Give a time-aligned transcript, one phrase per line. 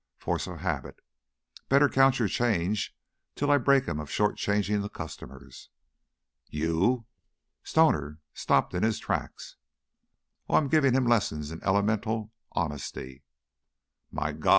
[0.17, 0.99] Force of habit!
[1.69, 2.95] Better count your change
[3.35, 5.69] till I break him of short changing the customers."
[6.47, 7.05] "You"
[7.71, 9.57] Stoner stopped in his tracks.
[10.49, 13.21] "Oh, I'm giving him lessons in elemental honesty."
[14.11, 14.49] "My God!